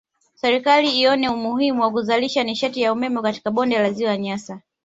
Serikali 0.41 0.99
ione 1.01 1.27
umuhimu 1.29 1.81
wa 1.81 1.91
kuzalisha 1.91 2.43
nishati 2.43 2.81
ya 2.81 2.93
umeme 2.93 3.21
katika 3.21 3.51
bonde 3.51 3.77
la 3.79 3.91
ziwa 3.91 4.17
Nyasa 4.17 4.61